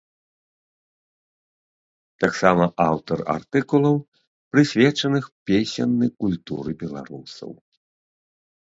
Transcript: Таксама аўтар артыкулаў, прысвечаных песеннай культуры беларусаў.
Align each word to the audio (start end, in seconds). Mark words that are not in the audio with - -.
Таксама 2.23 2.63
аўтар 2.89 3.17
артыкулаў, 3.35 3.95
прысвечаных 4.55 5.23
песеннай 5.53 6.09
культуры 6.27 6.71
беларусаў. 6.83 7.51